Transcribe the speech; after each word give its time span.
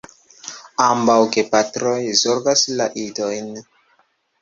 Ambaŭ 0.85 1.17
gepatroj 1.37 2.01
zorgas 2.25 2.67
la 2.83 2.91
idojn. 3.07 3.57